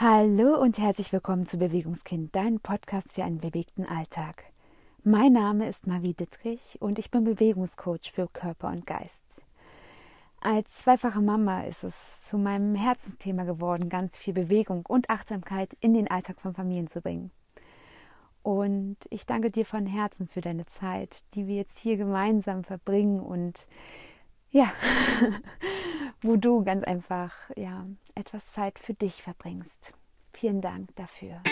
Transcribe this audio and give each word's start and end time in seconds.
Hallo 0.00 0.54
und 0.54 0.78
herzlich 0.78 1.12
willkommen 1.12 1.44
zu 1.44 1.58
Bewegungskind, 1.58 2.32
dein 2.32 2.60
Podcast 2.60 3.10
für 3.12 3.24
einen 3.24 3.40
bewegten 3.40 3.84
Alltag. 3.84 4.44
Mein 5.02 5.32
Name 5.32 5.68
ist 5.68 5.88
Marie 5.88 6.14
Dittrich 6.14 6.76
und 6.78 7.00
ich 7.00 7.10
bin 7.10 7.24
Bewegungscoach 7.24 8.12
für 8.12 8.28
Körper 8.28 8.68
und 8.68 8.86
Geist. 8.86 9.24
Als 10.40 10.72
zweifache 10.72 11.20
Mama 11.20 11.64
ist 11.64 11.82
es 11.82 12.22
zu 12.22 12.38
meinem 12.38 12.76
Herzensthema 12.76 13.42
geworden, 13.42 13.88
ganz 13.88 14.16
viel 14.16 14.34
Bewegung 14.34 14.86
und 14.86 15.10
Achtsamkeit 15.10 15.76
in 15.80 15.94
den 15.94 16.08
Alltag 16.08 16.40
von 16.40 16.54
Familien 16.54 16.86
zu 16.86 17.00
bringen. 17.00 17.32
Und 18.44 18.98
ich 19.10 19.26
danke 19.26 19.50
dir 19.50 19.66
von 19.66 19.84
Herzen 19.84 20.28
für 20.28 20.42
deine 20.42 20.66
Zeit, 20.66 21.24
die 21.34 21.48
wir 21.48 21.56
jetzt 21.56 21.76
hier 21.76 21.96
gemeinsam 21.96 22.62
verbringen 22.62 23.18
und 23.18 23.66
ja, 24.52 24.70
wo 26.22 26.36
du 26.36 26.64
ganz 26.64 26.84
einfach 26.84 27.32
ja 27.56 27.86
etwas 28.14 28.52
Zeit 28.52 28.78
für 28.78 28.94
dich 28.94 29.22
verbringst. 29.22 29.92
Vielen 30.32 30.60
Dank 30.60 30.94
dafür. 30.96 31.42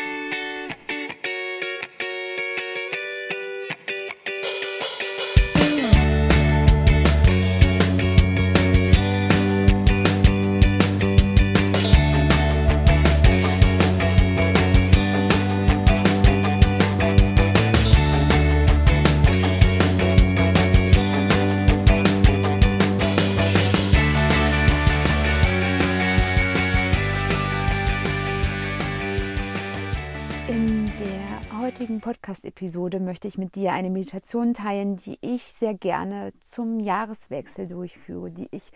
Podcast-Episode 32.27 32.98
möchte 32.98 33.28
ich 33.28 33.38
mit 33.38 33.55
dir 33.55 33.72
eine 33.72 33.88
Meditation 33.88 34.52
teilen, 34.52 34.96
die 34.96 35.16
ich 35.20 35.44
sehr 35.44 35.74
gerne 35.74 36.32
zum 36.42 36.80
Jahreswechsel 36.80 37.69
durchführe, 37.69 38.32
die 38.32 38.48
ich 38.50 38.72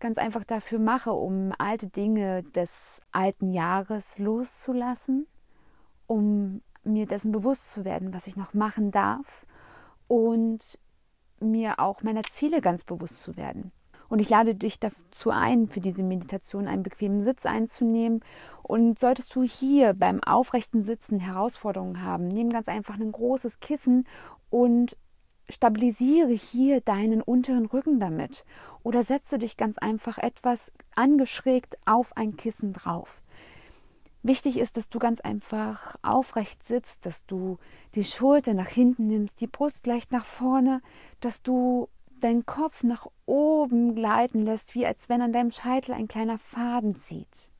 ganz 0.00 0.18
einfach 0.18 0.42
dafür 0.42 0.80
mache, 0.80 1.12
um 1.12 1.52
alte 1.58 1.86
Dinge 1.86 2.42
des 2.42 3.00
alten 3.12 3.52
Jahres 3.52 4.18
loszulassen, 4.18 5.28
um 6.08 6.60
mir 6.82 7.06
dessen 7.06 7.30
bewusst 7.30 7.70
zu 7.70 7.84
werden, 7.84 8.12
was 8.12 8.26
ich 8.26 8.36
noch 8.36 8.52
machen 8.52 8.90
darf 8.90 9.46
und 10.08 10.76
mir 11.38 11.78
auch 11.78 12.02
meiner 12.02 12.24
Ziele 12.24 12.60
ganz 12.60 12.82
bewusst 12.82 13.22
zu 13.22 13.36
werden. 13.36 13.70
Und 14.08 14.20
ich 14.20 14.30
lade 14.30 14.54
dich 14.54 14.80
dazu 14.80 15.30
ein, 15.30 15.68
für 15.68 15.80
diese 15.80 16.02
Meditation 16.02 16.66
einen 16.66 16.82
bequemen 16.82 17.22
Sitz 17.22 17.44
einzunehmen. 17.46 18.20
Und 18.62 18.98
solltest 18.98 19.34
du 19.34 19.42
hier 19.42 19.94
beim 19.94 20.22
aufrechten 20.22 20.82
Sitzen 20.82 21.20
Herausforderungen 21.20 22.02
haben, 22.02 22.28
nimm 22.28 22.50
ganz 22.50 22.68
einfach 22.68 22.94
ein 22.94 23.12
großes 23.12 23.60
Kissen 23.60 24.06
und 24.50 24.96
stabilisiere 25.50 26.32
hier 26.32 26.80
deinen 26.80 27.22
unteren 27.22 27.66
Rücken 27.66 28.00
damit. 28.00 28.44
Oder 28.82 29.02
setze 29.02 29.38
dich 29.38 29.56
ganz 29.56 29.78
einfach 29.78 30.18
etwas 30.18 30.72
angeschrägt 30.94 31.78
auf 31.86 32.16
ein 32.16 32.36
Kissen 32.36 32.72
drauf. 32.72 33.22
Wichtig 34.22 34.58
ist, 34.58 34.76
dass 34.76 34.88
du 34.88 34.98
ganz 34.98 35.20
einfach 35.20 35.96
aufrecht 36.02 36.66
sitzt, 36.66 37.06
dass 37.06 37.24
du 37.24 37.58
die 37.94 38.04
Schulter 38.04 38.52
nach 38.52 38.68
hinten 38.68 39.06
nimmst, 39.06 39.40
die 39.40 39.46
Brust 39.46 39.86
leicht 39.86 40.12
nach 40.12 40.24
vorne, 40.24 40.82
dass 41.20 41.42
du 41.42 41.88
deinen 42.20 42.46
Kopf 42.46 42.82
nach 42.82 43.06
oben 43.26 43.94
gleiten 43.94 44.44
lässt, 44.44 44.74
wie 44.74 44.86
als 44.86 45.08
wenn 45.08 45.22
an 45.22 45.32
deinem 45.32 45.50
Scheitel 45.50 45.92
ein 45.92 46.08
kleiner 46.08 46.38
Faden 46.38 46.96
zieht. 46.96 47.52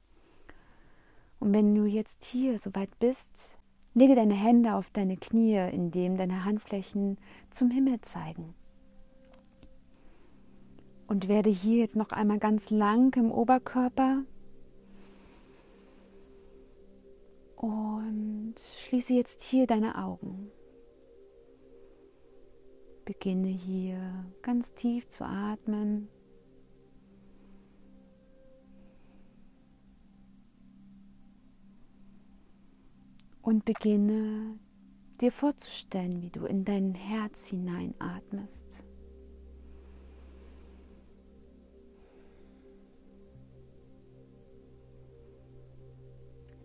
Und 1.41 1.53
wenn 1.55 1.75
du 1.75 1.85
jetzt 1.85 2.25
hier 2.25 2.59
soweit 2.59 2.99
bist, 2.99 3.57
lege 3.95 4.15
deine 4.15 4.35
Hände 4.35 4.75
auf 4.75 4.91
deine 4.91 5.17
Knie, 5.17 5.69
indem 5.73 6.17
deine 6.17 6.45
Handflächen 6.45 7.19
zum 7.51 7.71
Himmel 7.71 8.01
zeigen. 8.01 8.55
Und 11.07 11.29
werde 11.29 11.51
hier 11.51 11.79
jetzt 11.79 11.97
noch 11.97 12.11
einmal 12.11 12.39
ganz 12.39 12.71
lang 12.71 13.15
im 13.17 13.31
Oberkörper 13.31 14.25
und 17.57 18.55
schließe 18.79 19.15
jetzt 19.15 19.43
hier 19.43 19.67
deine 19.67 19.99
Augen. 19.99 20.51
Beginne 23.09 23.49
hier 23.49 24.27
ganz 24.43 24.75
tief 24.75 25.09
zu 25.09 25.25
atmen. 25.25 26.11
Und 33.41 33.65
beginne 33.65 34.59
dir 35.23 35.33
vorzustellen, 35.33 36.21
wie 36.21 36.29
du 36.29 36.45
in 36.45 36.67
dein 36.67 36.95
Herz 36.95 37.47
hineinatmest. 37.47 38.85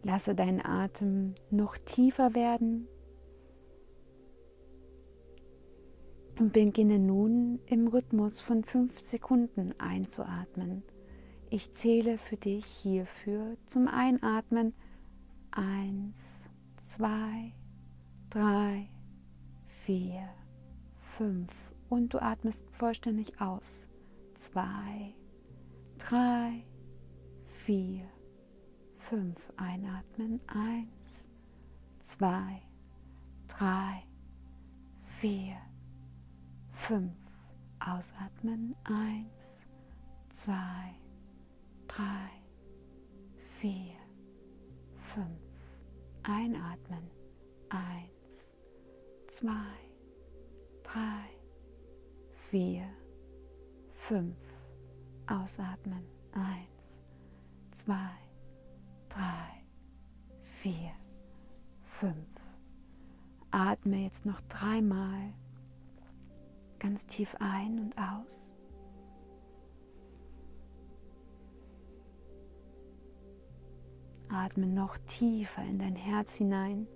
Lasse 0.01 0.35
deinen 0.35 0.59
Atem 0.59 1.35
noch 1.51 1.77
tiefer 1.77 2.35
werden 2.35 2.89
Und 6.43 6.51
beginne 6.51 6.99
nun 6.99 7.61
im 7.67 7.87
Rhythmus 7.87 8.41
von 8.41 8.65
fünf 8.65 8.99
Sekunden 8.99 9.73
einzuatmen. 9.79 10.83
Ich 11.49 11.71
zähle 11.71 12.17
für 12.17 12.35
dich 12.35 12.65
hierfür 12.65 13.55
zum 13.65 13.87
Einatmen 13.87 14.73
eins, 15.51 16.17
zwei, 16.75 17.53
drei, 18.29 18.89
vier, 19.85 20.27
fünf 21.15 21.53
und 21.87 22.13
du 22.13 22.21
atmest 22.21 22.69
vollständig 22.71 23.39
aus. 23.39 23.87
Zwei, 24.33 25.15
drei, 25.97 26.65
vier, 27.45 28.03
fünf. 28.97 29.39
Einatmen. 29.55 30.41
Eins, 30.47 31.29
zwei, 32.01 32.61
drei, 33.47 34.03
vier, 35.21 35.55
fünf. 36.83 37.13
Ausatmen. 37.79 38.75
Eins, 38.83 39.65
zwei, 40.33 40.93
drei, 41.87 42.29
vier, 43.59 43.95
fünf. 45.13 45.39
Einatmen. 46.23 47.09
Eins, 47.69 48.45
zwei, 49.27 49.79
drei, 50.83 51.29
vier, 52.49 52.89
fünf. 53.93 54.37
Ausatmen. 55.27 56.05
Eins, 56.33 57.01
zwei, 57.71 58.11
drei, 59.07 59.63
vier, 60.41 60.91
fünf. 61.81 62.27
Atme 63.51 64.03
jetzt 64.03 64.25
noch 64.25 64.41
dreimal 64.41 65.33
ganz 67.03 67.07
tief 67.07 67.35
ein 67.39 67.79
und 67.79 67.97
aus. 67.97 68.51
Atme 74.29 74.67
noch 74.67 74.97
tiefer 75.05 75.63
in 75.63 75.79
dein 75.79 75.95
Herz 75.95 76.35
hinein. 76.35 76.87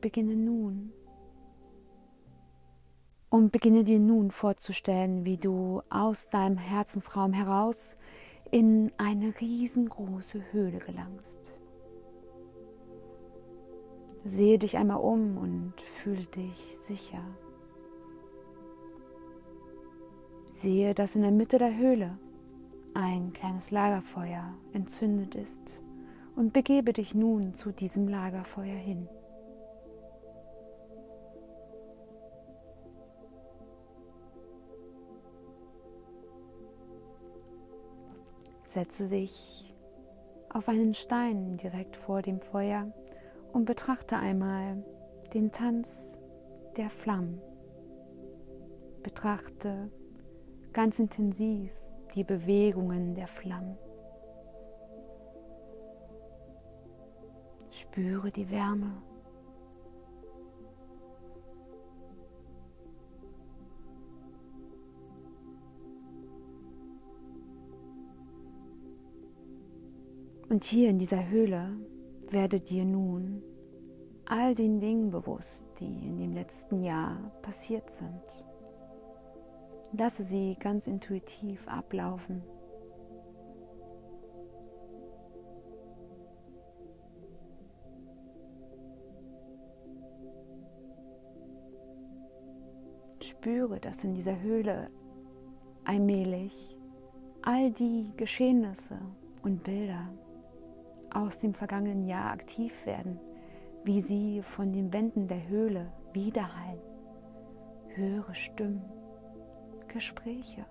Beginne 0.00 0.34
nun. 0.34 0.92
Und 3.28 3.52
beginne 3.52 3.84
dir 3.84 4.00
nun 4.00 4.30
vorzustellen, 4.30 5.24
wie 5.24 5.36
du 5.36 5.82
aus 5.88 6.30
deinem 6.30 6.58
Herzensraum 6.58 7.32
heraus 7.32 7.96
in 8.50 8.90
eine 8.96 9.32
riesengroße 9.40 10.52
Höhle 10.52 10.78
gelangst. 10.78 11.38
Sehe 14.24 14.58
dich 14.58 14.76
einmal 14.76 15.00
um 15.00 15.38
und 15.38 15.80
fühle 15.80 16.26
dich 16.26 16.76
sicher. 16.80 17.22
Sehe, 20.52 20.94
dass 20.94 21.14
in 21.14 21.22
der 21.22 21.30
Mitte 21.30 21.58
der 21.58 21.76
Höhle 21.76 22.18
ein 22.94 23.32
kleines 23.32 23.70
Lagerfeuer 23.70 24.54
entzündet 24.72 25.36
ist 25.36 25.80
und 26.36 26.52
begebe 26.52 26.92
dich 26.92 27.14
nun 27.14 27.54
zu 27.54 27.70
diesem 27.70 28.08
Lagerfeuer 28.08 28.76
hin. 28.76 29.08
Setze 38.72 39.08
dich 39.08 39.74
auf 40.48 40.68
einen 40.68 40.94
Stein 40.94 41.56
direkt 41.56 41.96
vor 41.96 42.22
dem 42.22 42.40
Feuer 42.40 42.86
und 43.52 43.64
betrachte 43.64 44.16
einmal 44.16 44.84
den 45.34 45.50
Tanz 45.50 46.16
der 46.76 46.88
Flammen. 46.88 47.40
Betrachte 49.02 49.90
ganz 50.72 51.00
intensiv 51.00 51.72
die 52.14 52.22
Bewegungen 52.22 53.16
der 53.16 53.26
Flammen. 53.26 53.76
Spüre 57.70 58.30
die 58.30 58.50
Wärme. 58.50 59.02
Und 70.50 70.64
hier 70.64 70.90
in 70.90 70.98
dieser 70.98 71.28
Höhle 71.28 71.76
werde 72.28 72.60
dir 72.60 72.84
nun 72.84 73.40
all 74.26 74.52
den 74.56 74.80
Dingen 74.80 75.10
bewusst, 75.10 75.64
die 75.78 76.08
in 76.08 76.18
dem 76.18 76.34
letzten 76.34 76.82
Jahr 76.82 77.30
passiert 77.40 77.88
sind. 77.90 78.44
Lasse 79.92 80.24
sie 80.24 80.56
ganz 80.58 80.88
intuitiv 80.88 81.68
ablaufen. 81.68 82.42
Spüre, 93.22 93.78
dass 93.78 94.02
in 94.02 94.14
dieser 94.14 94.40
Höhle 94.40 94.90
allmählich 95.84 96.76
all 97.42 97.70
die 97.70 98.10
Geschehnisse 98.16 98.98
und 99.44 99.62
Bilder 99.62 100.08
aus 101.14 101.38
dem 101.38 101.54
vergangenen 101.54 102.02
Jahr 102.02 102.30
aktiv 102.32 102.86
werden, 102.86 103.18
wie 103.84 104.00
sie 104.00 104.42
von 104.42 104.72
den 104.72 104.92
Wänden 104.92 105.28
der 105.28 105.48
Höhle 105.48 105.92
widerhallen. 106.12 106.80
Höre 107.88 108.34
Stimmen, 108.34 108.84
Gespräche, 109.88 110.64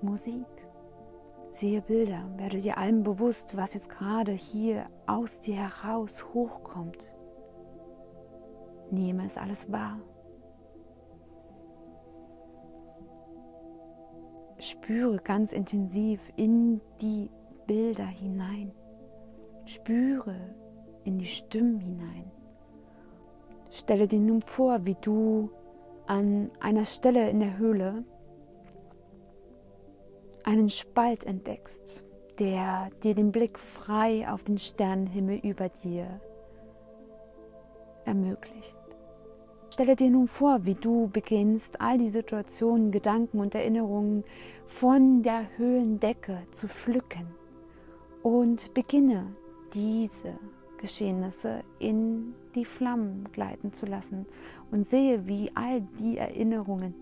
Musik. 0.00 0.46
Sehe 1.50 1.82
Bilder, 1.82 2.24
werde 2.38 2.58
dir 2.58 2.78
allem 2.78 3.02
bewusst, 3.02 3.56
was 3.56 3.74
jetzt 3.74 3.90
gerade 3.90 4.32
hier 4.32 4.86
aus 5.06 5.40
dir 5.40 5.56
heraus 5.56 6.24
hochkommt. 6.32 7.06
Nehme 8.90 9.26
es 9.26 9.36
alles 9.36 9.70
wahr. 9.70 10.00
Spüre 14.58 15.16
ganz 15.18 15.52
intensiv 15.52 16.20
in 16.36 16.80
die 17.00 17.30
Bilder 17.72 18.04
hinein. 18.04 18.70
Spüre 19.64 20.36
in 21.04 21.16
die 21.16 21.24
Stimmen 21.24 21.80
hinein. 21.80 22.30
Stelle 23.70 24.06
dir 24.06 24.20
nun 24.20 24.42
vor, 24.42 24.84
wie 24.84 24.96
du 25.00 25.48
an 26.06 26.50
einer 26.60 26.84
Stelle 26.84 27.30
in 27.30 27.40
der 27.40 27.56
Höhle 27.56 28.04
einen 30.44 30.68
Spalt 30.68 31.24
entdeckst, 31.24 32.04
der 32.38 32.90
dir 33.02 33.14
den 33.14 33.32
Blick 33.32 33.58
frei 33.58 34.30
auf 34.30 34.44
den 34.44 34.58
Sternenhimmel 34.58 35.38
über 35.38 35.70
dir 35.70 36.20
ermöglicht. 38.04 38.78
Stelle 39.72 39.96
dir 39.96 40.10
nun 40.10 40.28
vor, 40.28 40.66
wie 40.66 40.74
du 40.74 41.08
beginnst, 41.08 41.80
all 41.80 41.96
die 41.96 42.10
Situationen, 42.10 42.90
Gedanken 42.90 43.40
und 43.40 43.54
Erinnerungen 43.54 44.24
von 44.66 45.22
der 45.22 45.46
Höhlendecke 45.56 46.42
zu 46.50 46.68
pflücken 46.68 47.40
und 48.22 48.72
beginne 48.74 49.34
diese 49.74 50.38
Geschehnisse 50.78 51.62
in 51.78 52.34
die 52.54 52.64
Flammen 52.64 53.28
gleiten 53.32 53.72
zu 53.72 53.86
lassen 53.86 54.26
und 54.70 54.86
sehe, 54.86 55.26
wie 55.26 55.50
all 55.54 55.80
die 56.00 56.18
Erinnerungen 56.18 56.94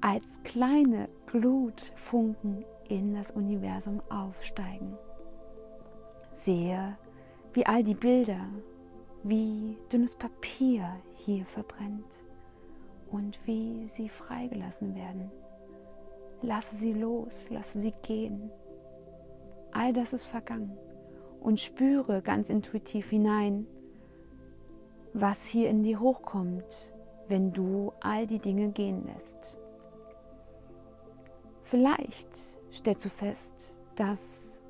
als 0.00 0.24
kleine 0.42 1.08
Glutfunken 1.26 2.64
in 2.88 3.14
das 3.14 3.30
Universum 3.30 4.02
aufsteigen. 4.10 4.98
Sehe, 6.34 6.98
wie 7.52 7.64
all 7.64 7.82
die 7.82 7.94
Bilder 7.94 8.46
wie 9.22 9.78
dünnes 9.90 10.14
Papier 10.14 10.86
hier 11.14 11.46
verbrennt 11.46 12.20
und 13.10 13.38
wie 13.46 13.86
sie 13.86 14.10
freigelassen 14.10 14.94
werden. 14.94 15.30
Lasse 16.42 16.76
sie 16.76 16.92
los, 16.92 17.46
lasse 17.48 17.80
sie 17.80 17.94
gehen 18.02 18.50
All 19.74 19.92
das 19.92 20.12
ist 20.12 20.24
vergangen. 20.24 20.78
Und 21.40 21.60
spüre 21.60 22.22
ganz 22.22 22.48
intuitiv 22.48 23.10
hinein, 23.10 23.66
was 25.12 25.46
hier 25.46 25.68
in 25.68 25.82
dir 25.82 26.00
hochkommt, 26.00 26.94
wenn 27.28 27.52
du 27.52 27.92
all 28.00 28.26
die 28.26 28.38
Dinge 28.38 28.70
gehen 28.70 29.04
lässt. 29.04 29.58
Vielleicht 31.62 32.28
stellst 32.72 33.04
du 33.04 33.08
fest, 33.10 33.76
dass 33.96 34.60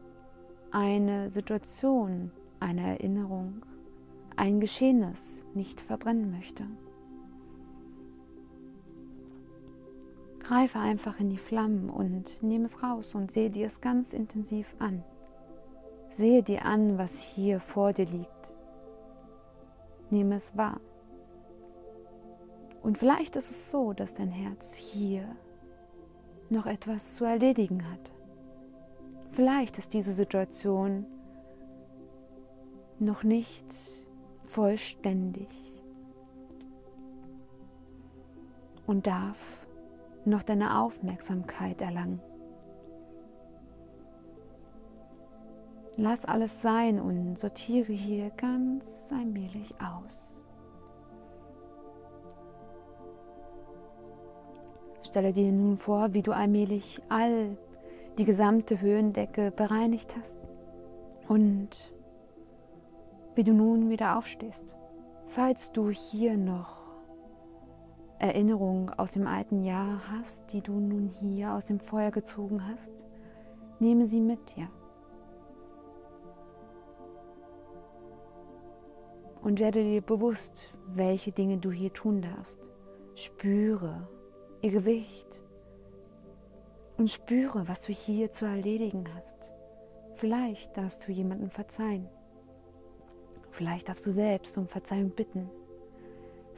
eine 0.71 1.31
Situation, 1.31 2.33
eine 2.59 2.99
Erinnerung, 2.99 3.65
ein 4.37 4.59
Geschehnis 4.59 5.47
nicht 5.55 5.81
verbrennen 5.81 6.31
möchte. 6.31 6.65
Greife 10.45 10.79
einfach 10.79 11.19
in 11.19 11.31
die 11.31 11.39
Flammen 11.39 11.89
und 11.89 12.43
nehme 12.43 12.67
es 12.67 12.83
raus 12.83 13.15
und 13.15 13.33
sehe 13.33 13.51
dir 13.51 13.67
es 13.67 13.81
ganz 13.81 14.13
intensiv 14.13 14.75
an. 14.79 15.03
Sehe 16.11 16.43
dir 16.43 16.65
an, 16.65 16.99
was 16.99 17.19
hier 17.19 17.61
vor 17.61 17.93
dir 17.93 18.07
liegt. 18.07 18.53
Nehme 20.11 20.37
es 20.37 20.57
wahr. 20.57 20.81
Und 22.83 22.99
vielleicht 22.99 23.37
ist 23.37 23.51
es 23.51 23.71
so, 23.71 23.95
dass 23.95 24.13
dein 24.13 24.31
Herz 24.31 24.75
hier 24.75 25.25
noch 26.51 26.67
etwas 26.67 27.15
zu 27.15 27.25
erledigen 27.25 27.91
hat. 27.91 28.13
Vielleicht 29.33 29.79
ist 29.79 29.95
diese 29.95 30.13
Situation 30.13 31.07
noch 32.99 33.23
nicht 33.23 33.65
vollständig 34.45 35.49
und 38.87 39.07
darf 39.07 39.64
noch 40.27 40.43
deine 40.43 40.81
Aufmerksamkeit 40.81 41.81
erlangen. 41.81 42.21
Lass 45.97 46.25
alles 46.25 46.61
sein 46.61 47.01
und 47.01 47.39
sortiere 47.39 47.93
hier 47.93 48.31
ganz 48.31 49.13
allmählich 49.13 49.75
aus. 49.81 50.45
Stelle 55.07 55.33
dir 55.33 55.53
nun 55.53 55.77
vor, 55.77 56.13
wie 56.13 56.23
du 56.23 56.33
allmählich 56.33 57.01
all 57.09 57.57
die 58.19 58.25
gesamte 58.25 58.81
Höhendecke 58.81 59.53
bereinigt 59.53 60.17
hast 60.17 60.41
und 61.29 61.95
wie 63.37 63.45
du 63.45 63.53
nun 63.53 63.91
wieder 63.91 64.19
aufstehst. 64.19 64.77
Falls 65.27 65.71
du 65.71 65.91
hier 65.91 66.37
noch 66.37 66.84
Erinnerung 68.19 68.91
aus 68.91 69.13
dem 69.13 69.27
alten 69.27 69.61
Jahr 69.61 70.01
hast, 70.11 70.53
die 70.53 70.61
du 70.61 70.73
nun 70.73 71.09
hier 71.09 71.53
aus 71.53 71.67
dem 71.67 71.81
Feuer 71.81 72.11
gezogen 72.11 72.67
hast, 72.67 72.93
nehme 73.81 74.07
sie 74.07 74.21
mit 74.21 74.57
dir. 74.57 74.69
Und 79.43 79.61
werde 79.61 79.85
dir 79.85 80.01
bewusst, 80.01 80.75
welche 80.87 81.33
Dinge 81.33 81.59
du 81.59 81.71
hier 81.71 81.93
tun 81.93 82.23
darfst. 82.23 82.71
Spüre 83.15 84.09
ihr 84.63 84.71
Gewicht 84.71 85.43
und 86.97 87.11
spüre, 87.11 87.69
was 87.69 87.83
du 87.83 87.93
hier 87.93 88.31
zu 88.33 88.47
erledigen 88.47 89.05
hast. 89.15 89.53
Vielleicht 90.15 90.77
darfst 90.77 91.07
du 91.07 91.13
jemandem 91.13 91.51
verzeihen. 91.51 92.09
Vielleicht 93.51 93.89
darfst 93.89 94.07
du 94.07 94.11
selbst 94.11 94.57
um 94.57 94.67
Verzeihung 94.67 95.11
bitten. 95.11 95.51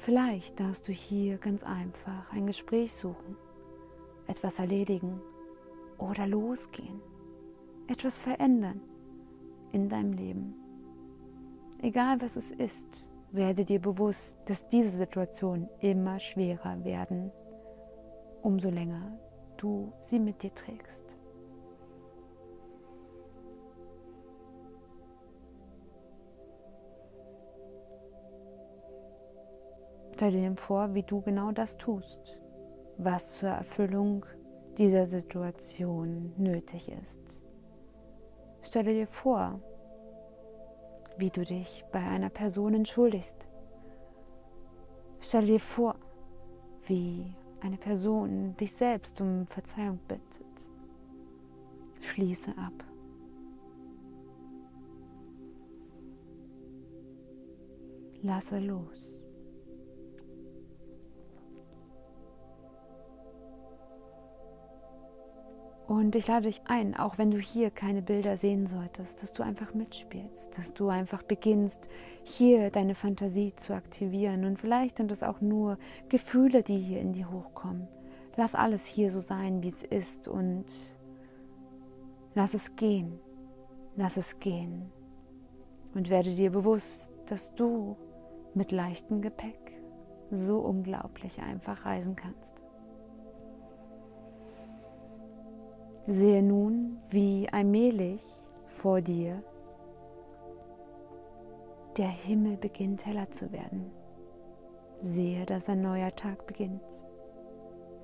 Vielleicht 0.07 0.61
darfst 0.61 0.87
du 0.87 0.93
hier 0.93 1.37
ganz 1.37 1.65
einfach 1.65 2.31
ein 2.31 2.47
Gespräch 2.47 2.95
suchen, 2.95 3.37
etwas 4.29 4.61
erledigen 4.61 5.21
oder 5.99 6.29
losgehen, 6.29 7.01
etwas 7.89 8.17
verändern 8.17 8.81
in 9.73 9.89
deinem 9.89 10.13
Leben. 10.13 10.55
Egal 11.83 12.21
was 12.21 12.37
es 12.37 12.53
ist, 12.53 13.11
werde 13.33 13.65
dir 13.65 13.81
bewusst, 13.81 14.39
dass 14.45 14.69
diese 14.69 14.91
Situationen 14.91 15.69
immer 15.81 16.21
schwerer 16.21 16.85
werden, 16.85 17.33
umso 18.43 18.71
länger 18.71 19.19
du 19.57 19.93
sie 19.99 20.21
mit 20.21 20.41
dir 20.41 20.55
trägst. 20.55 21.16
Stell 30.17 30.33
dir 30.33 30.57
vor, 30.57 30.95
wie 30.95 31.03
du 31.03 31.21
genau 31.21 31.53
das 31.53 31.77
tust, 31.77 32.39
was 32.97 33.37
zur 33.37 33.51
Erfüllung 33.51 34.25
dieser 34.79 35.05
Situation 35.05 36.33
nötig 36.39 36.91
ist. 36.91 37.43
Stelle 38.63 38.95
dir 38.95 39.07
vor, 39.07 39.61
wie 41.19 41.29
du 41.29 41.45
dich 41.45 41.85
bei 41.93 41.99
einer 41.99 42.31
Person 42.31 42.73
entschuldigst. 42.73 43.47
Stelle 45.21 45.49
dir 45.49 45.61
vor, 45.61 45.97
wie 46.87 47.37
eine 47.61 47.77
Person 47.77 48.57
dich 48.57 48.73
selbst 48.73 49.21
um 49.21 49.47
Verzeihung 49.49 49.99
bittet. 50.09 50.47
Schließe 52.01 52.53
ab. 52.53 52.73
Lasse 58.23 58.59
los. 58.61 59.16
Und 65.87 66.17
ich 66.17 66.27
lade 66.27 66.49
dich 66.49 66.63
ein, 66.67 66.97
auch 66.97 67.17
wenn 67.17 67.31
du 67.31 67.39
hier 67.39 67.71
keine 67.71 68.03
Bilder 68.03 68.37
sehen 68.37 68.67
solltest, 68.67 69.23
dass 69.23 69.33
du 69.33 69.45
einfach 69.45 69.73
mitspielst, 69.73 70.59
dass 70.59 70.75
du 70.75 70.89
einfach 70.89 71.23
beginnst, 71.23 71.89
hier 72.25 72.71
deine 72.71 72.97
Fantasie 72.97 73.55
zu 73.55 73.73
aktivieren. 73.73 74.45
Und 74.45 74.59
vielleicht 74.59 74.97
sind 74.97 75.13
es 75.13 75.23
auch 75.23 75.41
nur 75.41 75.79
Gefühle, 76.09 76.65
die 76.65 76.79
hier 76.79 77.01
in 77.01 77.13
dir 77.13 77.31
hochkommen. 77.31 77.87
Lass 78.37 78.57
alles 78.57 78.85
hier 78.85 79.13
so 79.13 79.21
sein, 79.21 79.63
wie 79.63 79.69
es 79.69 79.85
ist 79.85 80.27
und 80.27 80.67
lass 82.35 82.53
es 82.53 82.75
gehen. 82.75 83.21
Lass 83.95 84.17
es 84.17 84.41
gehen. 84.41 84.91
Und 85.95 86.11
werde 86.11 86.35
dir 86.35 86.51
bewusst, 86.51 87.11
dass 87.27 87.55
du 87.55 87.97
mit 88.55 88.73
leichtem 88.73 89.23
Gepäck 89.23 89.81
so 90.33 90.59
unglaublich 90.59 91.41
einfach 91.41 91.87
reisen 91.87 92.17
kannst. 92.17 92.56
Sehe 96.09 96.41
nun, 96.41 96.99
wie 97.11 97.49
allmählich 97.51 98.23
vor 98.67 99.01
dir 99.01 99.43
der 101.97 102.09
Himmel 102.09 102.57
beginnt 102.57 103.05
heller 103.07 103.29
zu 103.33 103.51
werden. 103.51 103.91
Sehe, 105.01 105.45
dass 105.47 105.69
ein 105.69 105.81
neuer 105.81 106.15
Tag 106.15 106.47
beginnt. 106.47 106.83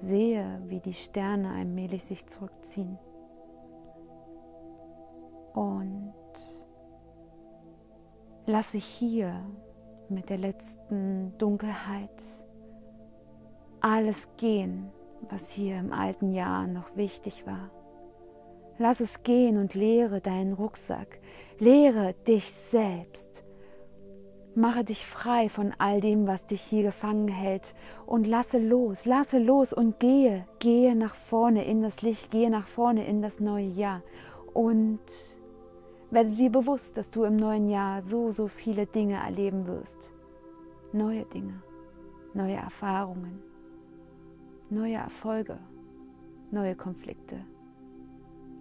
Sehe, 0.00 0.60
wie 0.66 0.80
die 0.80 0.94
Sterne 0.94 1.52
allmählich 1.52 2.04
sich 2.04 2.26
zurückziehen. 2.26 2.98
Und 5.54 6.12
lasse 8.46 8.78
hier 8.78 9.32
mit 10.08 10.28
der 10.28 10.38
letzten 10.38 11.38
Dunkelheit 11.38 12.10
alles 13.80 14.28
gehen, 14.36 14.90
was 15.30 15.50
hier 15.50 15.78
im 15.78 15.92
alten 15.92 16.32
Jahr 16.32 16.66
noch 16.66 16.96
wichtig 16.96 17.46
war. 17.46 17.70
Lass 18.78 19.00
es 19.00 19.22
gehen 19.22 19.58
und 19.58 19.74
leere 19.74 20.20
deinen 20.20 20.54
Rucksack. 20.54 21.20
Leere 21.58 22.14
dich 22.26 22.50
selbst. 22.50 23.44
Mache 24.54 24.84
dich 24.84 25.06
frei 25.06 25.48
von 25.48 25.72
all 25.78 26.00
dem, 26.00 26.26
was 26.26 26.46
dich 26.46 26.60
hier 26.60 26.82
gefangen 26.82 27.28
hält 27.28 27.74
und 28.04 28.26
lasse 28.26 28.58
los, 28.58 29.06
lasse 29.06 29.38
los 29.38 29.72
und 29.72 29.98
gehe, 29.98 30.46
gehe 30.58 30.94
nach 30.94 31.14
vorne 31.14 31.64
in 31.64 31.80
das 31.80 32.02
Licht, 32.02 32.30
gehe 32.30 32.50
nach 32.50 32.66
vorne 32.66 33.06
in 33.06 33.22
das 33.22 33.40
neue 33.40 33.68
Jahr 33.68 34.02
und 34.52 35.00
werde 36.10 36.30
dir 36.32 36.50
bewusst, 36.50 36.98
dass 36.98 37.10
du 37.10 37.24
im 37.24 37.36
neuen 37.36 37.70
Jahr 37.70 38.02
so, 38.02 38.30
so 38.30 38.46
viele 38.46 38.84
Dinge 38.84 39.14
erleben 39.14 39.66
wirst. 39.66 40.10
Neue 40.92 41.24
Dinge, 41.24 41.62
neue 42.34 42.56
Erfahrungen, 42.56 43.42
neue 44.68 44.96
Erfolge, 44.96 45.58
neue 46.50 46.76
Konflikte 46.76 47.42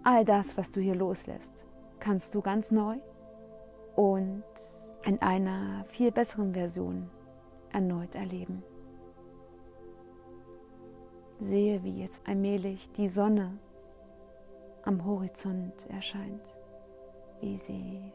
all 0.04 0.24
das, 0.24 0.56
was 0.56 0.70
du 0.70 0.80
hier 0.80 0.94
loslässt, 0.94 1.64
kannst 2.00 2.34
du 2.34 2.40
ganz 2.40 2.70
neu 2.70 2.96
und 3.96 4.44
in 5.04 5.20
einer 5.20 5.84
viel 5.86 6.10
besseren 6.10 6.54
Version 6.54 7.10
erneut 7.72 8.14
erleben. 8.14 8.62
Sehe, 11.40 11.82
wie 11.82 12.00
jetzt 12.00 12.26
allmählich 12.26 12.90
die 12.92 13.08
Sonne 13.08 13.58
am 14.84 15.04
Horizont 15.04 15.86
erscheint, 15.90 16.56
wie 17.40 17.56
sie 17.56 18.12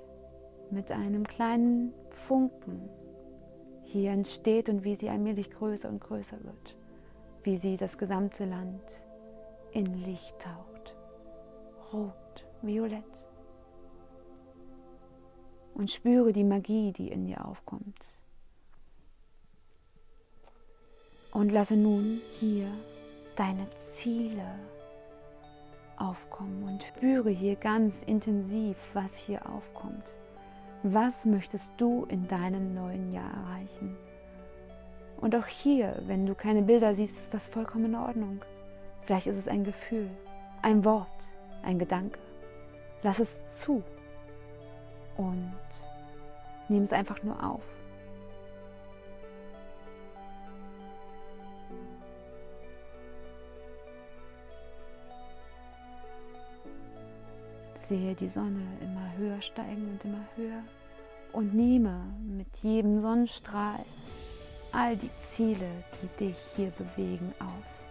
mit 0.72 0.92
einem 0.92 1.26
kleinen 1.26 1.94
Funken 2.10 2.90
hier 3.84 4.12
entsteht 4.12 4.70
und 4.70 4.84
wie 4.84 4.96
sie 4.96 5.10
allmählich 5.10 5.50
größer 5.52 5.90
und 5.90 6.02
größer 6.02 6.44
wird, 6.44 6.78
wie 7.44 7.58
sie 7.58 7.78
das 7.78 7.98
gesamte 7.98 8.46
Land 8.46 8.82
in 9.72 9.94
Licht 10.04 10.40
taucht 10.40 10.77
rot, 11.94 12.46
violett. 12.62 13.04
Und 15.74 15.92
spüre 15.92 16.34
die 16.34 16.44
Magie, 16.44 16.92
die 16.92 17.10
in 17.10 17.26
dir 17.26 17.46
aufkommt. 17.46 18.08
Und 21.32 21.52
lasse 21.52 21.76
nun 21.76 22.20
hier 22.40 22.68
deine 23.36 23.68
Ziele 23.92 24.56
aufkommen 25.98 26.64
und 26.64 26.84
spüre 26.84 27.30
hier 27.30 27.56
ganz 27.56 28.04
intensiv, 28.04 28.76
was 28.94 29.18
hier 29.18 29.48
aufkommt. 29.50 30.14
Was 30.84 31.26
möchtest 31.26 31.72
du 31.78 32.06
in 32.06 32.28
deinem 32.28 32.74
neuen 32.74 33.12
Jahr 33.12 33.32
erreichen? 33.32 33.96
Und 35.20 35.36
auch 35.36 35.48
hier, 35.48 36.02
wenn 36.06 36.26
du 36.26 36.36
keine 36.36 36.62
Bilder 36.62 36.94
siehst, 36.94 37.18
ist 37.18 37.34
das 37.34 37.48
vollkommen 37.48 37.86
in 37.86 37.96
Ordnung. 37.96 38.42
Vielleicht 39.02 39.28
ist 39.28 39.38
es 39.38 39.48
ein 39.48 39.64
Gefühl, 39.64 40.10
ein 40.62 40.86
Wort, 40.86 41.08
ein 41.68 41.80
Gedanke. 41.80 42.18
Lass 43.04 43.20
es 43.20 43.40
zu 43.52 43.84
und 45.18 45.54
nimm 46.70 46.84
es 46.84 46.94
einfach 46.94 47.22
nur 47.24 47.44
auf. 47.44 47.62
Sehe 57.76 58.16
die 58.16 58.28
Sonne 58.28 58.64
immer 58.82 59.16
höher 59.18 59.42
steigen 59.42 59.92
und 59.92 60.04
immer 60.04 60.26
höher 60.36 60.64
und 61.32 61.54
nehme 61.54 62.02
mit 62.26 62.58
jedem 62.58 63.00
Sonnenstrahl 63.00 63.86
all 64.74 64.98
die 64.98 65.12
Ziele, 65.30 65.70
die 66.02 66.26
dich 66.26 66.38
hier 66.56 66.72
bewegen, 66.72 67.34
auf. 67.40 67.87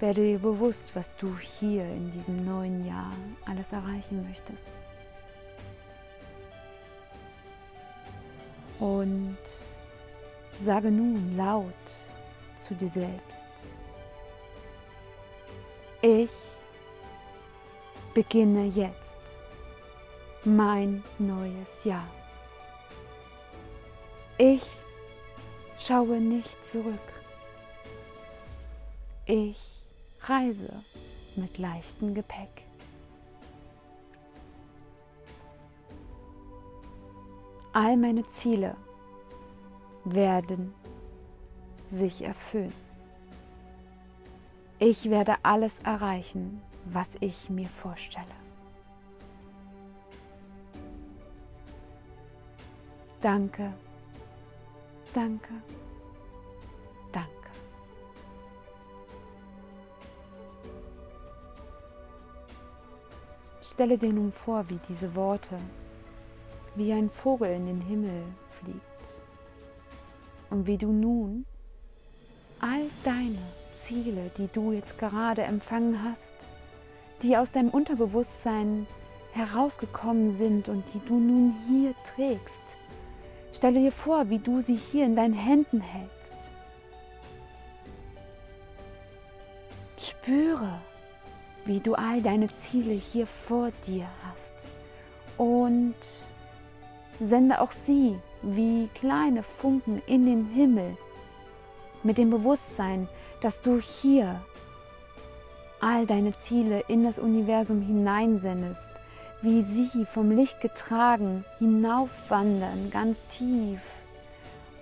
Werde 0.00 0.20
dir 0.20 0.38
bewusst, 0.38 0.94
was 0.94 1.14
du 1.16 1.36
hier 1.38 1.84
in 1.84 2.10
diesem 2.12 2.44
neuen 2.44 2.86
Jahr 2.86 3.12
alles 3.46 3.72
erreichen 3.72 4.24
möchtest. 4.28 4.66
Und 8.78 9.38
sage 10.60 10.90
nun 10.90 11.36
laut 11.36 11.74
zu 12.60 12.74
dir 12.74 12.88
selbst, 12.88 13.74
ich 16.00 16.30
beginne 18.14 18.66
jetzt 18.66 19.18
mein 20.44 21.02
neues 21.18 21.82
Jahr. 21.82 22.06
Ich 24.38 24.62
schaue 25.76 26.20
nicht 26.20 26.64
zurück. 26.64 26.94
Ich 29.26 29.77
Reise 30.20 30.84
mit 31.36 31.58
leichtem 31.58 32.14
Gepäck. 32.14 32.64
All 37.72 37.96
meine 37.96 38.26
Ziele 38.28 38.76
werden 40.04 40.74
sich 41.90 42.22
erfüllen. 42.22 42.72
Ich 44.78 45.10
werde 45.10 45.36
alles 45.42 45.80
erreichen, 45.80 46.62
was 46.84 47.16
ich 47.20 47.50
mir 47.50 47.68
vorstelle. 47.68 48.26
Danke, 53.20 53.72
danke. 55.12 55.52
Stelle 63.78 63.96
dir 63.96 64.12
nun 64.12 64.32
vor, 64.32 64.68
wie 64.70 64.80
diese 64.88 65.14
Worte 65.14 65.56
wie 66.74 66.92
ein 66.92 67.08
Vogel 67.10 67.52
in 67.52 67.66
den 67.66 67.80
Himmel 67.80 68.24
fliegt 68.50 69.22
und 70.50 70.66
wie 70.66 70.76
du 70.76 70.90
nun 70.90 71.46
all 72.58 72.86
deine 73.04 73.38
Ziele, 73.74 74.32
die 74.36 74.48
du 74.52 74.72
jetzt 74.72 74.98
gerade 74.98 75.42
empfangen 75.42 76.02
hast, 76.02 76.32
die 77.22 77.36
aus 77.36 77.52
deinem 77.52 77.68
Unterbewusstsein 77.68 78.88
herausgekommen 79.30 80.34
sind 80.34 80.68
und 80.68 80.82
die 80.92 81.00
du 81.06 81.20
nun 81.20 81.54
hier 81.68 81.94
trägst, 82.16 82.78
Stelle 83.52 83.78
dir 83.78 83.92
vor, 83.92 84.28
wie 84.28 84.40
du 84.40 84.60
sie 84.60 84.74
hier 84.74 85.06
in 85.06 85.14
deinen 85.14 85.34
Händen 85.34 85.80
hältst. 85.80 86.50
Spüre, 89.96 90.80
wie 91.68 91.80
du 91.80 91.94
all 91.94 92.22
deine 92.22 92.48
Ziele 92.56 92.94
hier 92.94 93.26
vor 93.26 93.70
dir 93.86 94.06
hast. 94.26 94.66
Und 95.36 95.94
sende 97.20 97.60
auch 97.60 97.70
sie 97.70 98.18
wie 98.42 98.88
kleine 98.94 99.42
Funken 99.42 100.00
in 100.06 100.24
den 100.24 100.46
Himmel 100.46 100.96
mit 102.02 102.16
dem 102.16 102.30
Bewusstsein, 102.30 103.06
dass 103.42 103.60
du 103.60 103.80
hier 103.80 104.40
all 105.80 106.06
deine 106.06 106.32
Ziele 106.32 106.82
in 106.88 107.04
das 107.04 107.18
Universum 107.18 107.82
hineinsendest, 107.82 108.80
wie 109.42 109.62
sie 109.62 110.06
vom 110.06 110.30
Licht 110.30 110.62
getragen 110.62 111.44
hinaufwandern, 111.58 112.90
ganz 112.90 113.18
tief 113.28 113.80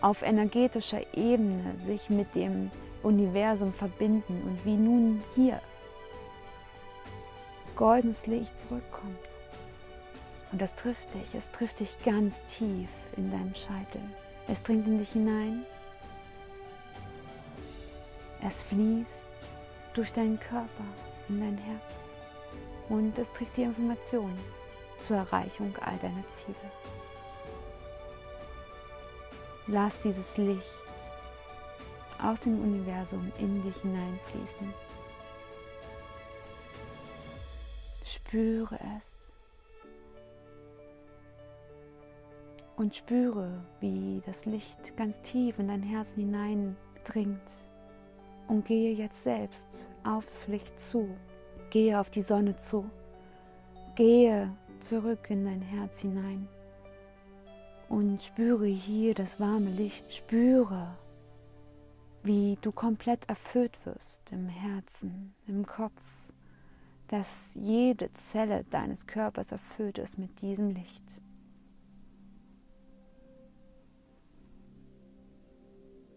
auf 0.00 0.22
energetischer 0.22 1.00
Ebene 1.14 1.74
sich 1.84 2.10
mit 2.10 2.32
dem 2.36 2.70
Universum 3.02 3.72
verbinden 3.72 4.40
und 4.46 4.64
wie 4.64 4.76
nun 4.76 5.22
hier 5.34 5.60
goldenes 7.76 8.26
Licht 8.26 8.58
zurückkommt. 8.58 9.16
Und 10.50 10.60
das 10.60 10.74
trifft 10.74 11.12
dich, 11.14 11.34
es 11.34 11.50
trifft 11.50 11.80
dich 11.80 11.96
ganz 12.04 12.42
tief 12.46 12.88
in 13.16 13.30
deinem 13.30 13.54
Scheitel. 13.54 14.00
Es 14.48 14.62
dringt 14.62 14.86
in 14.86 14.98
dich 14.98 15.10
hinein. 15.10 15.64
Es 18.42 18.62
fließt 18.64 19.32
durch 19.94 20.12
deinen 20.12 20.38
Körper 20.40 20.84
in 21.28 21.40
dein 21.40 21.58
Herz. 21.58 21.82
Und 22.88 23.18
es 23.18 23.32
trägt 23.32 23.56
dir 23.56 23.66
Informationen 23.66 24.38
zur 25.00 25.16
Erreichung 25.16 25.74
all 25.80 25.98
deiner 25.98 26.24
Ziele. 26.32 26.56
Lass 29.66 29.98
dieses 30.00 30.36
Licht 30.36 30.62
aus 32.22 32.40
dem 32.40 32.60
Universum 32.62 33.32
in 33.38 33.62
dich 33.62 33.76
hineinfließen. 33.78 34.85
Spüre 38.26 38.76
es. 38.98 39.32
Und 42.74 42.96
spüre, 42.96 43.64
wie 43.78 44.20
das 44.26 44.46
Licht 44.46 44.96
ganz 44.96 45.20
tief 45.22 45.60
in 45.60 45.68
dein 45.68 45.84
Herz 45.84 46.14
hineindringt. 46.16 47.52
Und 48.48 48.64
gehe 48.64 48.94
jetzt 48.94 49.22
selbst 49.22 49.88
auf 50.02 50.24
das 50.24 50.48
Licht 50.48 50.78
zu. 50.80 51.08
Gehe 51.70 52.00
auf 52.00 52.10
die 52.10 52.22
Sonne 52.22 52.56
zu. 52.56 52.90
Gehe 53.94 54.52
zurück 54.80 55.30
in 55.30 55.44
dein 55.44 55.62
Herz 55.62 56.00
hinein. 56.00 56.48
Und 57.88 58.24
spüre 58.24 58.66
hier 58.66 59.14
das 59.14 59.38
warme 59.38 59.70
Licht. 59.70 60.12
Spüre, 60.12 60.98
wie 62.24 62.58
du 62.60 62.72
komplett 62.72 63.28
erfüllt 63.28 63.78
wirst 63.86 64.32
im 64.32 64.48
Herzen, 64.48 65.32
im 65.46 65.64
Kopf, 65.64 66.02
dass 67.08 67.54
jede 67.54 68.12
Zelle 68.14 68.64
deines 68.70 69.06
Körpers 69.06 69.52
erfüllt 69.52 69.98
ist 69.98 70.18
mit 70.18 70.40
diesem 70.40 70.70
Licht. 70.70 71.02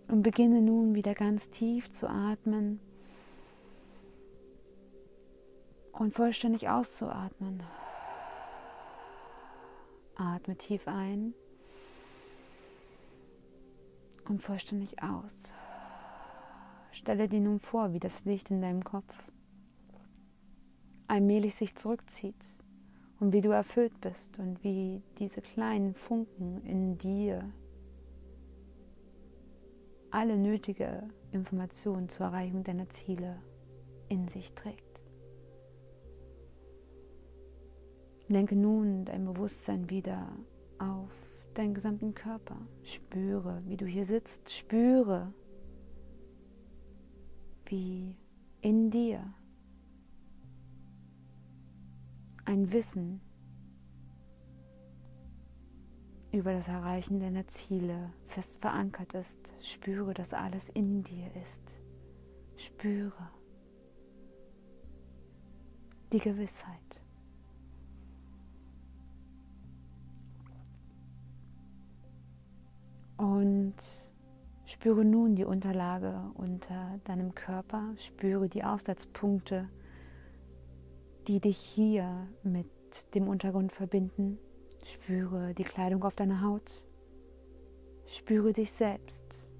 Und 0.07 0.23
beginne 0.23 0.61
nun 0.61 0.95
wieder 0.95 1.13
ganz 1.13 1.51
tief 1.51 1.91
zu 1.91 2.09
atmen 2.09 2.79
und 5.91 6.15
vollständig 6.15 6.67
auszuatmen. 6.67 7.61
Atme 10.15 10.57
tief 10.57 10.87
ein 10.87 11.35
und 14.27 14.41
vollständig 14.41 15.03
aus. 15.03 15.53
Stelle 16.91 17.29
dir 17.29 17.39
nun 17.39 17.59
vor, 17.59 17.93
wie 17.93 17.99
das 17.99 18.25
Licht 18.25 18.49
in 18.49 18.61
deinem 18.61 18.83
Kopf 18.83 19.13
allmählich 21.09 21.55
sich 21.55 21.75
zurückzieht 21.75 22.35
und 23.19 23.33
wie 23.33 23.41
du 23.41 23.49
erfüllt 23.49 23.99
bist 23.99 24.37
und 24.39 24.63
wie 24.63 25.01
diese 25.17 25.41
kleinen 25.41 25.95
Funken 25.95 26.63
in 26.63 26.97
dir 26.97 27.51
alle 30.11 30.37
nötige 30.37 31.07
Informationen 31.31 32.09
zur 32.09 32.27
Erreichung 32.27 32.63
deiner 32.63 32.89
Ziele 32.89 33.41
in 34.07 34.27
sich 34.27 34.53
trägt. 34.53 35.01
Lenke 38.27 38.55
nun 38.55 39.05
dein 39.05 39.25
Bewusstsein 39.25 39.89
wieder 39.89 40.31
auf 40.77 41.11
deinen 41.55 41.73
gesamten 41.73 42.13
Körper. 42.13 42.57
Spüre, 42.83 43.63
wie 43.65 43.77
du 43.77 43.85
hier 43.85 44.05
sitzt. 44.05 44.53
Spüre, 44.53 45.33
wie 47.65 48.15
in 48.61 48.91
dir 48.91 49.33
ein 52.49 52.73
Wissen 52.73 53.21
über 56.31 56.51
das 56.51 56.67
Erreichen 56.67 57.19
deiner 57.19 57.47
Ziele 57.47 58.11
fest 58.25 58.57
verankert 58.59 59.13
ist. 59.13 59.53
Spüre, 59.61 60.15
dass 60.15 60.33
alles 60.33 60.69
in 60.69 61.03
dir 61.03 61.27
ist. 61.35 61.79
Spüre 62.57 63.29
die 66.11 66.17
Gewissheit. 66.17 66.73
Und 73.17 73.75
spüre 74.65 75.05
nun 75.05 75.35
die 75.35 75.45
Unterlage 75.45 76.31
unter 76.33 76.99
deinem 77.03 77.35
Körper, 77.35 77.93
spüre 77.97 78.49
die 78.49 78.63
Aufsatzpunkte, 78.63 79.69
die 81.29 81.39
dich 81.39 81.59
hier 81.59 82.27
mit 82.41 82.65
dem 83.13 83.27
Untergrund 83.27 83.71
verbinden. 83.71 84.39
Spüre 84.83 85.53
die 85.53 85.63
Kleidung 85.63 86.03
auf 86.03 86.15
deiner 86.15 86.41
Haut. 86.41 86.87
Spüre 88.07 88.51
dich 88.51 88.71
selbst. 88.71 89.53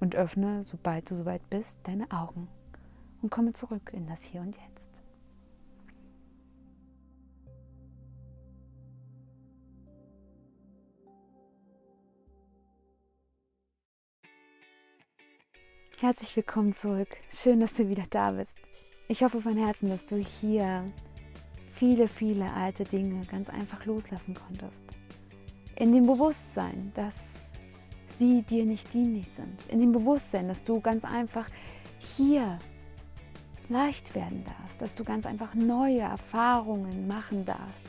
Und 0.00 0.14
öffne, 0.14 0.64
sobald 0.64 1.10
du 1.10 1.14
soweit 1.14 1.50
bist, 1.50 1.80
deine 1.82 2.10
Augen 2.10 2.48
und 3.20 3.28
komme 3.30 3.52
zurück 3.52 3.90
in 3.92 4.06
das 4.06 4.22
Hier 4.22 4.40
und 4.40 4.56
Jetzt. 4.56 5.02
Herzlich 16.00 16.34
willkommen 16.34 16.72
zurück. 16.72 17.18
Schön, 17.28 17.60
dass 17.60 17.74
du 17.74 17.86
wieder 17.90 18.04
da 18.08 18.30
bist. 18.30 18.91
Ich 19.12 19.22
hoffe 19.22 19.42
von 19.42 19.58
Herzen, 19.58 19.90
dass 19.90 20.06
du 20.06 20.16
hier 20.16 20.90
viele, 21.74 22.08
viele 22.08 22.50
alte 22.54 22.84
Dinge 22.84 23.26
ganz 23.26 23.50
einfach 23.50 23.84
loslassen 23.84 24.32
konntest. 24.32 24.84
In 25.76 25.92
dem 25.92 26.06
Bewusstsein, 26.06 26.92
dass 26.94 27.50
sie 28.16 28.40
dir 28.40 28.64
nicht 28.64 28.90
dienlich 28.94 29.26
sind. 29.36 29.66
In 29.68 29.80
dem 29.80 29.92
Bewusstsein, 29.92 30.48
dass 30.48 30.64
du 30.64 30.80
ganz 30.80 31.04
einfach 31.04 31.46
hier 31.98 32.58
leicht 33.68 34.14
werden 34.14 34.44
darfst, 34.44 34.80
dass 34.80 34.94
du 34.94 35.04
ganz 35.04 35.26
einfach 35.26 35.52
neue 35.52 36.00
Erfahrungen 36.00 37.06
machen 37.06 37.44
darfst 37.44 37.84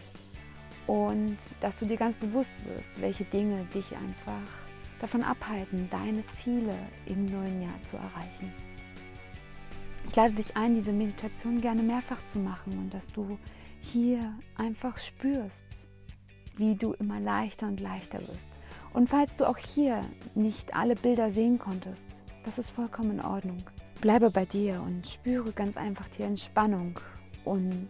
und 0.88 1.38
dass 1.62 1.78
du 1.78 1.86
dir 1.86 1.96
ganz 1.96 2.18
bewusst 2.18 2.52
wirst, 2.66 3.00
welche 3.00 3.24
Dinge 3.24 3.66
dich 3.74 3.96
einfach 3.96 4.44
davon 5.00 5.24
abhalten, 5.24 5.88
deine 5.90 6.26
Ziele 6.34 6.76
im 7.06 7.28
neuen 7.28 7.62
Jahr 7.62 7.82
zu 7.86 7.96
erreichen. 7.96 8.73
Ich 10.08 10.16
lade 10.16 10.34
dich 10.34 10.56
ein, 10.56 10.76
diese 10.76 10.92
Meditation 10.92 11.60
gerne 11.62 11.82
mehrfach 11.82 12.26
zu 12.28 12.40
machen 12.40 12.78
und 12.78 12.94
dass 12.94 13.08
du 13.08 13.38
hier 13.80 14.34
einfach 14.56 14.98
spürst, 14.98 15.88
wie 16.56 16.76
du 16.76 16.94
immer 16.94 17.20
leichter 17.20 17.68
und 17.68 17.80
leichter 17.80 18.20
wirst. 18.20 18.48
Und 18.94 19.10
falls 19.10 19.38
du 19.38 19.48
auch 19.48 19.58
hier 19.58 20.02
nicht 20.36 20.76
alle 20.76 20.96
Bilder 20.96 21.32
sehen 21.32 21.58
konntest, 21.58 22.06
das 22.46 22.58
ist 22.58 22.70
vollkommen 22.70 23.12
in 23.12 23.22
Ordnung. 23.22 23.64
Bleibe 24.02 24.30
bei 24.30 24.46
dir 24.46 24.82
und 24.82 25.08
spüre 25.08 25.52
ganz 25.52 25.78
einfach 25.78 26.08
die 26.10 26.24
Entspannung 26.24 27.00
und 27.46 27.90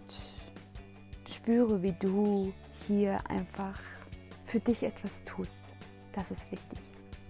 spüre, 1.27 1.81
wie 1.81 1.93
du 1.93 2.53
hier 2.87 3.19
einfach 3.29 3.79
für 4.45 4.59
dich 4.59 4.83
etwas 4.83 5.23
tust. 5.25 5.73
Das 6.13 6.29
ist 6.31 6.49
wichtig. 6.51 6.79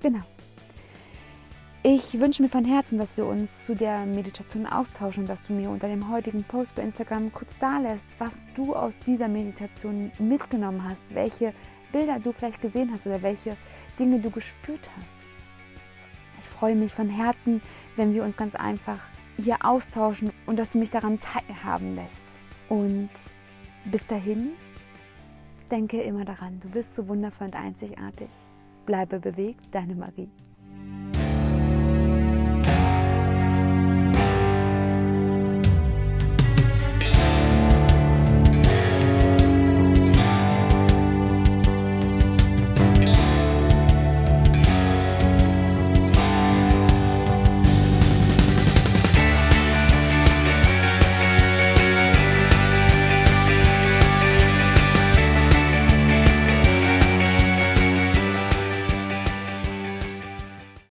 Genau. 0.01 0.23
Ich 1.85 2.17
wünsche 2.17 2.41
mir 2.41 2.47
von 2.47 2.63
Herzen, 2.63 2.97
dass 2.97 3.17
wir 3.17 3.25
uns 3.25 3.65
zu 3.65 3.75
der 3.75 4.05
Meditation 4.05 4.65
austauschen, 4.65 5.25
dass 5.25 5.45
du 5.45 5.51
mir 5.51 5.69
unter 5.69 5.89
dem 5.89 6.09
heutigen 6.09 6.45
Post 6.45 6.75
bei 6.75 6.81
Instagram 6.81 7.33
kurz 7.33 7.59
da 7.59 7.77
lässt, 7.77 8.07
was 8.19 8.45
du 8.55 8.73
aus 8.73 8.97
dieser 8.99 9.27
Meditation 9.27 10.09
mitgenommen 10.17 10.87
hast, 10.87 11.13
welche 11.13 11.53
Bilder 11.91 12.19
du 12.19 12.31
vielleicht 12.31 12.61
gesehen 12.61 12.89
hast 12.93 13.05
oder 13.05 13.21
welche 13.21 13.57
Dinge 13.99 14.19
du 14.19 14.29
gespürt 14.29 14.79
hast. 14.97 15.15
Ich 16.39 16.47
freue 16.47 16.75
mich 16.75 16.93
von 16.93 17.09
Herzen, 17.09 17.61
wenn 17.97 18.13
wir 18.13 18.23
uns 18.23 18.37
ganz 18.37 18.55
einfach 18.55 18.99
hier 19.35 19.57
austauschen 19.65 20.31
und 20.45 20.57
dass 20.57 20.71
du 20.71 20.77
mich 20.77 20.89
daran 20.89 21.19
teilhaben 21.19 21.95
lässt. 21.95 22.23
Und 22.69 23.09
bis 23.83 24.07
dahin 24.07 24.51
Denke 25.73 26.01
immer 26.01 26.23
daran, 26.23 26.59
du 26.59 26.69
bist 26.69 26.95
so 26.95 27.07
wundervoll 27.07 27.47
und 27.47 27.55
einzigartig. 27.55 28.29
Bleibe 28.85 29.19
bewegt, 29.19 29.63
deine 29.71 29.95
Marie. 29.95 30.29